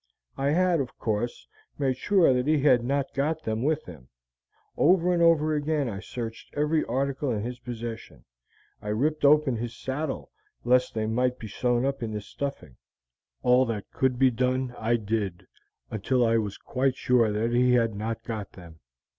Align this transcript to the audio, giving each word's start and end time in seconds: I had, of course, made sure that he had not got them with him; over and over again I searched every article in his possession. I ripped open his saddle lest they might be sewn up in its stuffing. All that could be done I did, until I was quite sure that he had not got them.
I 0.35 0.47
had, 0.49 0.79
of 0.79 0.97
course, 0.97 1.47
made 1.77 1.95
sure 1.95 2.33
that 2.33 2.47
he 2.47 2.57
had 2.61 2.83
not 2.83 3.13
got 3.13 3.43
them 3.43 3.61
with 3.61 3.85
him; 3.85 4.07
over 4.75 5.13
and 5.13 5.21
over 5.21 5.53
again 5.53 5.87
I 5.87 5.99
searched 5.99 6.55
every 6.57 6.83
article 6.85 7.29
in 7.31 7.43
his 7.43 7.59
possession. 7.59 8.25
I 8.81 8.87
ripped 8.87 9.23
open 9.23 9.57
his 9.57 9.75
saddle 9.77 10.31
lest 10.63 10.95
they 10.95 11.05
might 11.05 11.37
be 11.37 11.47
sewn 11.47 11.85
up 11.85 12.01
in 12.01 12.15
its 12.15 12.25
stuffing. 12.25 12.77
All 13.43 13.63
that 13.67 13.91
could 13.91 14.17
be 14.17 14.31
done 14.31 14.73
I 14.79 14.95
did, 14.95 15.45
until 15.91 16.25
I 16.25 16.37
was 16.37 16.57
quite 16.57 16.95
sure 16.95 17.31
that 17.31 17.51
he 17.51 17.73
had 17.73 17.93
not 17.93 18.23
got 18.23 18.53
them. 18.53 18.79